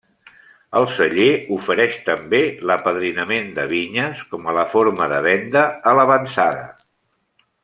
El 0.79 0.85
celler 0.93 1.27
ofereix 1.57 1.97
també 2.07 2.39
l'apadrinament 2.71 3.53
de 3.59 3.67
vinyes 3.75 4.25
com 4.35 4.51
a 4.55 4.67
forma 4.75 5.11
de 5.13 5.21
venda 5.31 5.67
a 5.93 5.99
l'avançada. 6.01 6.69